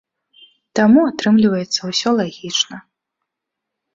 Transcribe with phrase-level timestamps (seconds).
[0.79, 2.77] Таму атрымліваецца ўсё лагічна.